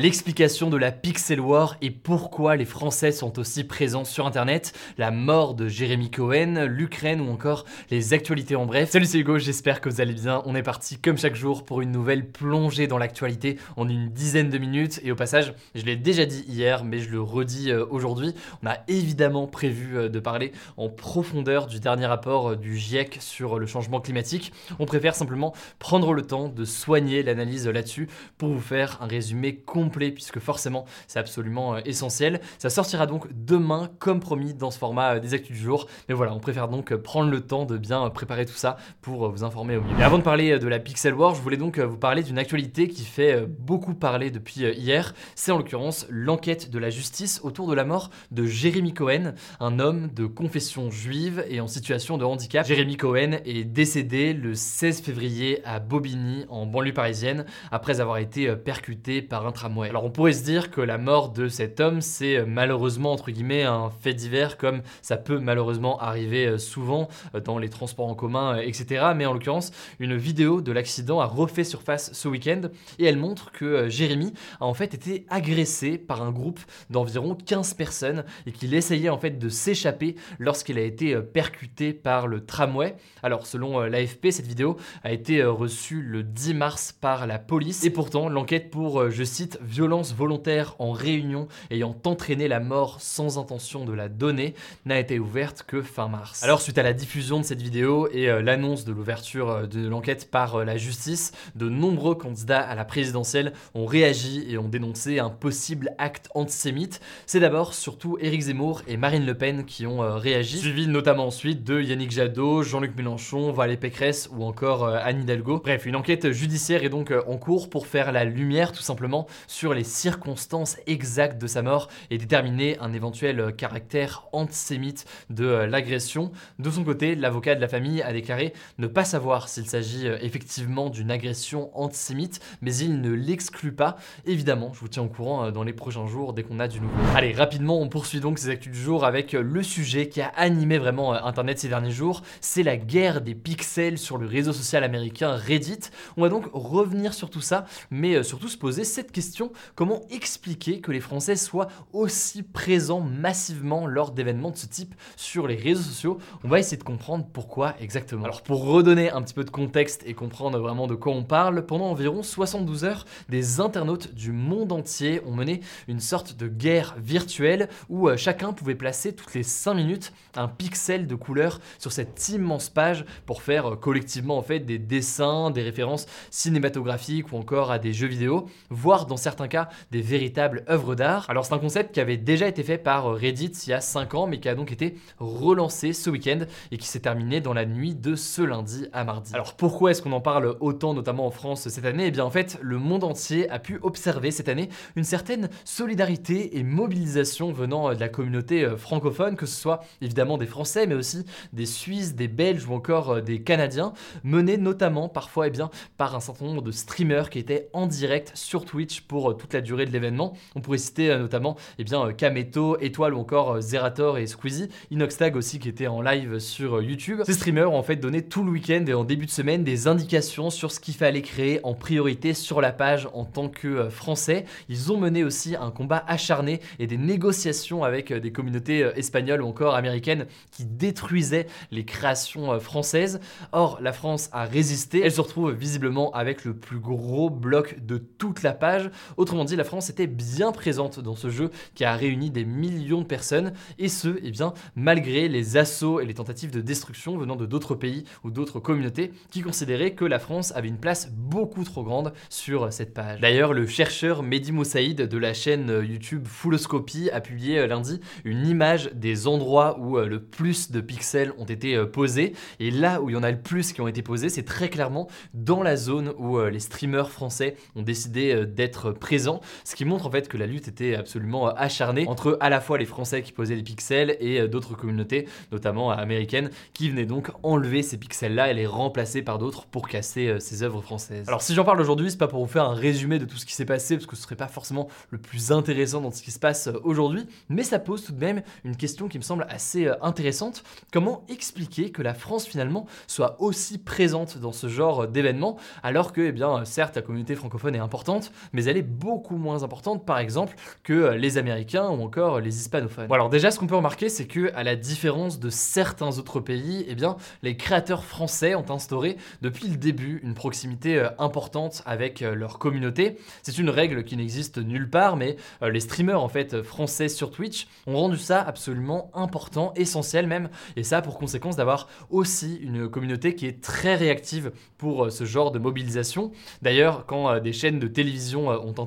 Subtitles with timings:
[0.00, 5.10] L'explication de la Pixel War et pourquoi les Français sont aussi présents sur Internet, la
[5.10, 8.88] mort de Jérémy Cohen, l'Ukraine ou encore les actualités en bref.
[8.88, 10.40] Salut c'est Hugo, j'espère que vous allez bien.
[10.46, 14.48] On est parti comme chaque jour pour une nouvelle plongée dans l'actualité en une dizaine
[14.48, 15.00] de minutes.
[15.04, 18.68] Et au passage, je l'ai déjà dit hier, mais je le redis euh, aujourd'hui, on
[18.68, 23.58] a évidemment prévu euh, de parler en profondeur du dernier rapport euh, du GIEC sur
[23.58, 24.54] le changement climatique.
[24.78, 28.08] On préfère simplement prendre le temps de soigner l'analyse là-dessus
[28.38, 32.40] pour vous faire un résumé complet puisque forcément c'est absolument euh, essentiel.
[32.58, 35.86] Ça sortira donc demain comme promis dans ce format euh, des actus du jour.
[36.08, 39.30] Mais voilà, on préfère donc euh, prendre le temps de bien préparer tout ça pour
[39.30, 39.98] vous informer au mieux.
[39.98, 42.88] Et avant de parler de la Pixel War, je voulais donc vous parler d'une actualité
[42.88, 45.14] qui fait beaucoup parler depuis hier.
[45.34, 49.78] C'est en l'occurrence l'enquête de la justice autour de la mort de Jérémy Cohen, un
[49.78, 52.66] homme de confession juive et en situation de handicap.
[52.66, 58.54] Jérémy Cohen est décédé le 16 février à Bobigny en banlieue parisienne après avoir été
[58.56, 59.79] percuté par un tramway.
[59.88, 63.30] Alors on pourrait se dire que la mort de cet homme, c'est euh, malheureusement entre
[63.30, 68.08] guillemets un fait divers comme ça peut malheureusement arriver euh, souvent euh, dans les transports
[68.08, 69.12] en commun, etc.
[69.16, 72.62] Mais en l'occurrence, une vidéo de l'accident a refait surface ce week-end
[72.98, 77.74] et elle montre que Jérémy a en fait été agressé par un groupe d'environ 15
[77.74, 82.96] personnes et qu'il essayait en fait de s'échapper lorsqu'il a été percuté par le tramway.
[83.22, 87.90] Alors selon l'AFP, cette vidéo a été reçue le 10 mars par la police et
[87.90, 93.84] pourtant l'enquête pour, je cite, violence volontaire en réunion ayant entraîné la mort sans intention
[93.84, 94.54] de la donner
[94.84, 96.42] n'a été ouverte que fin mars.
[96.42, 99.86] Alors suite à la diffusion de cette vidéo et euh, l'annonce de l'ouverture euh, de
[99.86, 104.68] l'enquête par euh, la justice, de nombreux candidats à la présidentielle ont réagi et ont
[104.68, 107.00] dénoncé un possible acte antisémite.
[107.26, 111.62] C'est d'abord surtout Éric Zemmour et Marine Le Pen qui ont réagi, suivi notamment ensuite
[111.62, 115.60] de Yannick Jadot, Jean-Luc Mélenchon, Valérie Pécresse ou encore Anne Hidalgo.
[115.62, 119.59] Bref, une enquête judiciaire est donc en cours pour faire la lumière tout simplement sur
[119.68, 126.32] les circonstances exactes de sa mort et déterminer un éventuel caractère antisémite de euh, l'agression.
[126.58, 130.18] De son côté, l'avocat de la famille a déclaré ne pas savoir s'il s'agit euh,
[130.22, 133.96] effectivement d'une agression antisémite, mais il ne l'exclut pas.
[134.24, 136.80] Évidemment, je vous tiens au courant euh, dans les prochains jours dès qu'on a du
[136.80, 136.94] nouveau.
[137.14, 140.78] Allez, rapidement, on poursuit donc ces actus du jour avec le sujet qui a animé
[140.78, 142.22] vraiment Internet ces derniers jours.
[142.40, 145.90] C'est la guerre des pixels sur le réseau social américain Reddit.
[146.16, 150.80] On va donc revenir sur tout ça, mais surtout se poser cette question comment expliquer
[150.80, 155.82] que les Français soient aussi présents massivement lors d'événements de ce type sur les réseaux
[155.82, 156.18] sociaux?
[156.44, 158.24] On va essayer de comprendre pourquoi exactement.
[158.24, 161.66] Alors pour redonner un petit peu de contexte et comprendre vraiment de quoi on parle,
[161.66, 166.94] pendant environ 72 heures, des internautes du monde entier ont mené une sorte de guerre
[166.98, 171.92] virtuelle où euh, chacun pouvait placer toutes les 5 minutes un pixel de couleur sur
[171.92, 177.36] cette immense page pour faire euh, collectivement en fait des dessins, des références cinématographiques ou
[177.36, 181.26] encore à des jeux vidéo, voire dans certains cas des véritables œuvres d'art.
[181.28, 184.14] Alors c'est un concept qui avait déjà été fait par Reddit il y a 5
[184.14, 187.66] ans, mais qui a donc été relancé ce week-end et qui s'est terminé dans la
[187.66, 189.34] nuit de ce lundi à mardi.
[189.34, 192.06] Alors pourquoi est-ce qu'on en parle autant, notamment en France cette année?
[192.06, 196.58] Eh bien en fait, le monde entier a pu observer cette année une certaine solidarité
[196.58, 200.94] et mobilisation venant de la communauté euh, francophone, que ce soit évidemment des Français, mais
[200.94, 203.92] aussi des Suisses, des Belges ou encore euh, des Canadiens,
[204.24, 208.32] menés notamment parfois eh bien, par un certain nombre de streamers qui étaient en direct
[208.34, 210.32] sur Twitch pour euh, toute la durée de l'événement.
[210.54, 214.68] On pourrait citer euh, notamment eh bien, euh, Kameto, Étoile ou encore Zerator et Squeezie,
[214.90, 217.20] Inoxtag aussi qui était en live sur YouTube.
[217.24, 219.88] Ces streamers ont en fait donné tout le week-end et en début de semaine des
[219.88, 224.44] indications sur ce qu'il fallait créer en priorité sur la page en tant que français.
[224.68, 229.46] Ils ont mené aussi un combat acharné et des négociations avec des communautés espagnoles ou
[229.46, 233.20] encore américaines qui détruisaient les créations françaises.
[233.52, 235.02] Or, la France a résisté.
[235.04, 238.90] Elle se retrouve visiblement avec le plus gros bloc de toute la page.
[239.16, 243.00] Autrement dit, la France était bien présente dans ce jeu qui a réuni des millions
[243.00, 247.36] de personnes, et ce, eh bien, malgré les assauts et les tentatives de destruction venant
[247.36, 251.64] de d'autres pays ou d'autres communautés qui considéraient que la France avait une place beaucoup
[251.64, 253.20] trop grande sur cette page.
[253.20, 258.46] D'ailleurs, le chercheur Mehdi Moussaïd de la chaîne YouTube Fulloscopy a publié euh, lundi une
[258.46, 263.00] image des endroits où euh, le plus de pixels ont été euh, posés, et là
[263.00, 265.62] où il y en a le plus qui ont été posés, c'est très clairement dans
[265.62, 270.28] la zone où les streamers français ont décidé d'être présents, ce qui montre en fait
[270.28, 273.62] que la lutte était absolument acharnée entre à la fois les Français qui posaient des
[273.62, 279.22] pixels et d'autres communautés, notamment américaines, qui venaient donc enlever ces pixels-là et les remplacer
[279.22, 281.26] par d'autres pour casser ces œuvres françaises.
[281.28, 283.46] Alors si j'en parle aujourd'hui, c'est pas pour vous faire un résumé de tout ce
[283.46, 286.30] qui s'est passé, parce que ce serait pas forcément le plus intéressant dans ce qui
[286.30, 289.86] se passe aujourd'hui, mais ça pose tout de même une question qui me semble assez
[289.86, 290.62] euh, intéressante.
[290.92, 296.20] Comment expliquer que la France finalement soit aussi présente dans ce genre d'événement alors que,
[296.20, 300.18] eh bien, certes, la communauté francophone est importante, mais elle est beaucoup moins importante, par
[300.18, 303.10] exemple, que les Américains ou encore les hispanophones.
[303.10, 306.84] Alors déjà, ce qu'on peut remarquer, c'est que, à la différence de certains autres pays,
[306.88, 312.22] eh bien, les créateurs français ont instauré depuis le début une proximité euh, importante avec
[312.22, 313.16] euh, leur communauté.
[313.42, 317.68] C'est une règle qui n'existe nulle part, mais les streamers en fait français sur Twitch
[317.86, 322.88] ont rendu ça absolument important, essentiel même, et ça a pour conséquence d'avoir aussi une
[322.88, 326.32] communauté qui est très réactive pour euh, ce genre de mobilisation.
[326.62, 328.79] D'ailleurs, quand euh, des chaînes de télévision euh, ont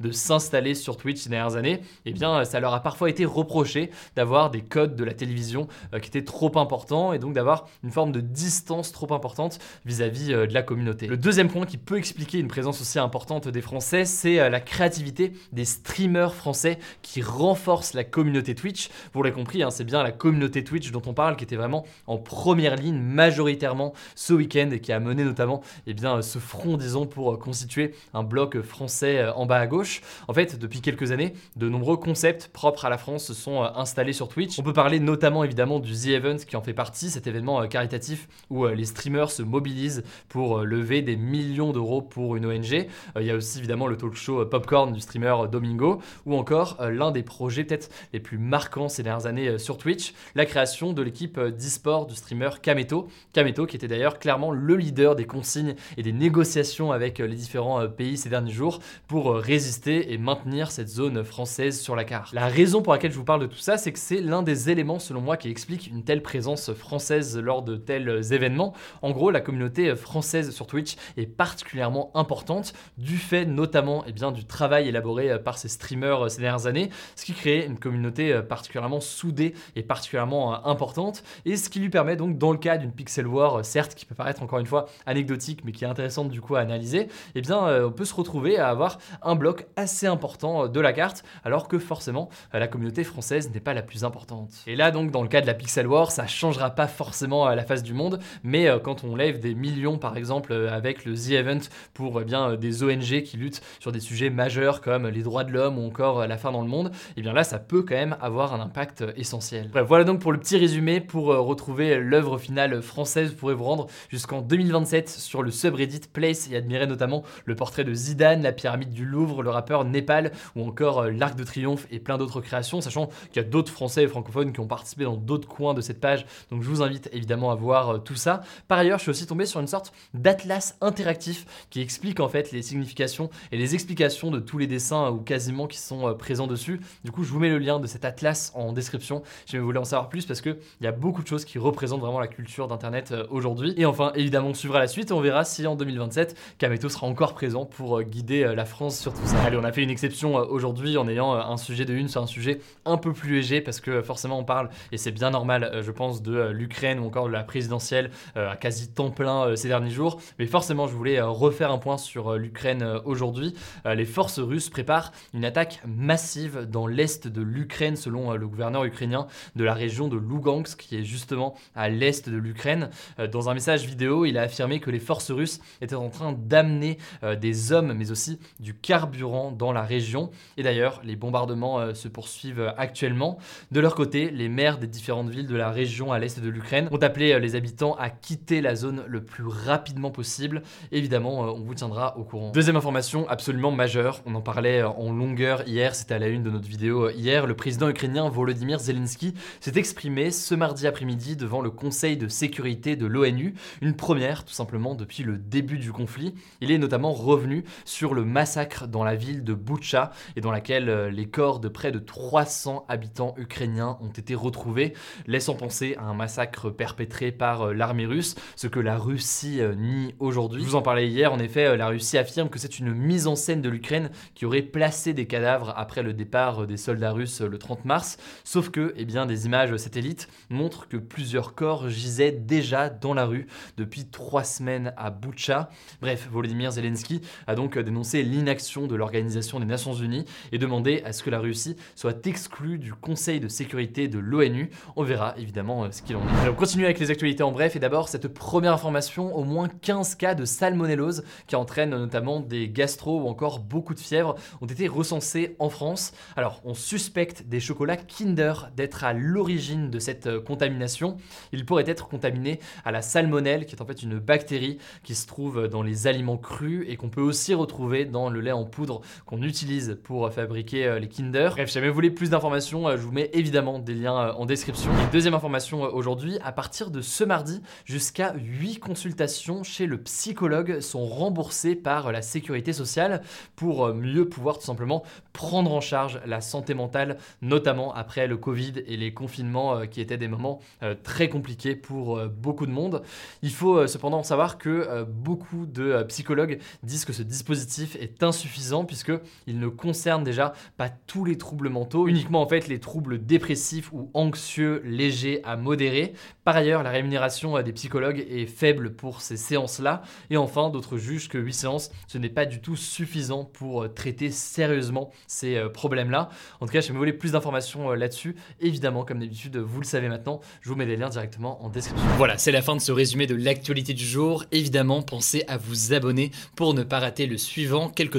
[0.00, 3.90] de s'installer sur Twitch ces dernières années, eh bien, ça leur a parfois été reproché
[4.16, 5.68] d'avoir des codes de la télévision
[6.00, 10.54] qui étaient trop importants et donc d'avoir une forme de distance trop importante vis-à-vis de
[10.54, 11.06] la communauté.
[11.06, 15.32] Le deuxième point qui peut expliquer une présence aussi importante des Français, c'est la créativité
[15.52, 18.90] des streamers français qui renforcent la communauté Twitch.
[19.12, 21.84] Vous l'avez compris, hein, c'est bien la communauté Twitch dont on parle qui était vraiment
[22.06, 26.76] en première ligne majoritairement ce week-end et qui a mené notamment eh bien, ce front,
[26.76, 30.02] disons, pour constituer un bloc français euh, en bas à gauche.
[30.28, 33.68] En fait, depuis quelques années, de nombreux concepts propres à la France se sont euh,
[33.74, 34.58] installés sur Twitch.
[34.58, 37.66] On peut parler notamment évidemment du The Event qui en fait partie, cet événement euh,
[37.66, 42.86] caritatif où les streamers se mobilisent pour lever des millions d'euros pour une ONG.
[43.18, 47.10] Il y a aussi évidemment le talk show Popcorn du streamer Domingo ou encore l'un
[47.10, 51.40] des projets peut-être les plus marquants ces dernières années sur Twitch, la création de l'équipe
[51.40, 53.08] d'e-sport du streamer Kameto.
[53.32, 57.88] Kameto qui était d'ailleurs clairement le leader des consignes et des négociations avec les différents
[57.88, 62.32] pays ces derniers jours pour résister et maintenir cette zone française sur la carte.
[62.32, 64.70] La raison pour laquelle je vous parle de tout ça, c'est que c'est l'un des
[64.70, 68.74] éléments selon moi qui explique une telle présence française lors de tels événements.
[69.02, 74.32] En gros, la communauté française sur Twitch est particulièrement importante du fait notamment eh bien,
[74.32, 79.00] du travail élaboré par ces streamers ces dernières années, ce qui crée une communauté particulièrement
[79.00, 83.26] soudée et particulièrement importante et ce qui lui permet donc dans le cas d'une pixel
[83.26, 86.56] war, certes qui peut paraître encore une fois anecdotique mais qui est intéressante du coup
[86.56, 90.68] à analyser, eh bien euh, on peut se retrouver à avoir un bloc assez important
[90.68, 94.50] de la carte alors que forcément la communauté française n'est pas la plus importante.
[94.66, 97.64] Et là donc dans le cas de la pixel war, ça changera pas forcément la
[97.64, 101.14] face du monde, mais euh, quand on lève des millions par exemple euh, avec le
[101.14, 101.60] The Event
[101.94, 105.78] pour bien des ONG qui luttent sur des sujets majeurs comme les droits de l'homme
[105.78, 108.16] ou encore la faim dans le monde, et eh bien là ça peut quand même
[108.20, 109.70] avoir un impact essentiel.
[109.86, 113.86] Voilà donc pour le petit résumé pour retrouver l'œuvre finale française, vous pourrez vous rendre
[114.08, 118.90] jusqu'en 2027 sur le subreddit Place et admirer notamment le portrait de Zidane, la pyramide
[118.90, 122.80] du Louvre, le rappeur Népal ou encore euh, l'Arc de Triomphe et plein d'autres créations,
[122.80, 125.80] sachant qu'il y a d'autres Français et francophones qui ont participé dans d'autres coins de
[125.80, 128.42] cette page, donc je vous invite évidemment à voir euh, tout ça.
[128.68, 132.52] Par ailleurs, je suis aussi tombé sur une sorte d'atlas interactif qui explique en fait
[132.52, 136.46] les significations et les explications de tous les dessins ou quasiment qui sont euh, présents
[136.46, 136.80] dessus.
[137.04, 139.78] Du coup, je vous mets le lien de cet atlas en description si vous voulez
[139.78, 142.68] en savoir plus parce qu'il y a beaucoup de choses qui représentent vraiment la culture
[142.68, 143.74] d'Internet aujourd'hui.
[143.76, 147.06] Et enfin, évidemment, on suivra la suite et on verra si en 2027, Kameto sera
[147.06, 149.40] encore présent pour euh, guider euh, la France sur tout ça.
[149.42, 152.22] Allez, on a fait une exception euh, aujourd'hui en ayant un sujet de une sur
[152.22, 155.80] un sujet un peu plus léger parce que forcément on parle, et c'est bien normal,
[155.82, 159.90] je pense, de l'Ukraine ou encore de la présidentielle à quasi temps plein ces derniers
[159.90, 160.20] jours.
[160.38, 163.54] Mais forcément, je voulais refaire un point sur l'Ukraine aujourd'hui.
[163.84, 169.26] Les forces russes préparent une attaque massive dans l'est de l'Ukraine selon le gouverneur ukrainien
[169.56, 172.90] de la région de Lugansk qui est justement à l'est de l'Ukraine.
[173.30, 176.98] Dans un message vidéo, il a affirmé que les forces russes étaient en train d'amener
[177.22, 180.30] euh, des hommes, mais aussi du carburant dans la région.
[180.56, 183.38] Et d'ailleurs, les bombardements euh, se poursuivent actuellement.
[183.70, 186.88] De leur côté, les maires des différentes villes de la région à l'est de l'Ukraine
[186.90, 190.62] ont appelé euh, les habitants à quitter la zone le plus rapidement possible.
[190.92, 192.52] Évidemment, on vous tiendra au courant.
[192.52, 196.50] Deuxième information absolument majeure, on en parlait en longueur hier, c'était à la une de
[196.50, 201.70] notre vidéo hier, le président ukrainien Volodymyr Zelensky s'est exprimé ce mardi après-midi devant le
[201.70, 206.34] Conseil de sécurité de l'ONU, une première tout simplement depuis le début du conflit.
[206.60, 210.50] Il est notamment revenu sur le massacre massacre dans la ville de Butcha et dans
[210.50, 214.94] laquelle euh, les corps de près de 300 habitants ukrainiens ont été retrouvés,
[215.26, 219.74] laissant penser à un massacre perpétré par euh, l'armée russe, ce que la Russie euh,
[219.74, 220.62] nie aujourd'hui.
[220.62, 223.34] Je vous en parlais hier, en effet, la Russie affirme que c'est une mise en
[223.34, 227.58] scène de l'Ukraine qui aurait placé des cadavres après le départ des soldats russes le
[227.58, 232.88] 30 mars, sauf que eh bien, des images satellites montrent que plusieurs corps gisaient déjà
[232.88, 233.46] dans la rue
[233.76, 235.70] depuis trois semaines à Butcha.
[236.00, 241.12] Bref, Volodymyr Zelensky a donc dénoncé l'inaction de l'Organisation des Nations Unies et demandé à
[241.12, 244.70] ce que la Russie soit exclue du Conseil de sécurité de l'ONU.
[244.96, 246.40] On verra évidemment euh, ce qu'il en est.
[246.42, 249.68] Alors, on continue avec les actualités en bref et d'abord cette première information, au moins
[249.68, 254.66] 15 cas de salmonellose qui entraînent notamment des gastro ou encore beaucoup de fièvre ont
[254.66, 256.12] été recensés en France.
[256.36, 261.16] Alors, on suspecte des chocolats Kinder d'être à l'origine de cette euh, contamination.
[261.52, 265.26] Ils pourraient être contaminés à la salmonelle qui est en fait une bactérie qui se
[265.26, 269.00] trouve dans les aliments crus et qu'on peut aussi retrouver dans le lait en poudre
[269.26, 271.50] qu'on utilise pour fabriquer euh, les Kinder.
[271.52, 274.32] Bref, si jamais vous voulez plus d'informations, euh, je vous mets évidemment des liens euh,
[274.32, 274.90] en description.
[275.12, 281.06] Deuxième information aujourd'hui, à partir de ce mardi, jusqu'à 8 consultations chez le psychologue sont
[281.06, 283.22] remboursées par la sécurité sociale
[283.56, 285.02] pour mieux pouvoir tout simplement
[285.32, 290.16] prendre en charge la santé mentale, notamment après le Covid et les confinements qui étaient
[290.16, 290.60] des moments
[291.02, 293.02] très compliqués pour beaucoup de monde.
[293.42, 298.39] Il faut cependant savoir que beaucoup de psychologues disent que ce dispositif est insuffisant
[298.86, 299.12] puisque
[299.46, 303.92] il ne concerne déjà pas tous les troubles mentaux, uniquement en fait les troubles dépressifs
[303.92, 306.14] ou anxieux légers à modérés.
[306.44, 310.02] Par ailleurs, la rémunération euh, des psychologues est faible pour ces séances-là.
[310.30, 313.88] Et enfin, d'autres jugent que 8 séances, ce n'est pas du tout suffisant pour euh,
[313.88, 316.30] traiter sérieusement ces euh, problèmes-là.
[316.60, 320.08] En tout cas, si vous voulez plus d'informations là-dessus, évidemment, comme d'habitude, vous le savez
[320.08, 322.06] maintenant, je vous mets les liens directement en description.
[322.16, 324.44] Voilà, c'est la fin de ce résumé de l'actualité du jour.
[324.52, 328.18] Évidemment, pensez à vous abonner pour ne pas rater le suivant, quelle que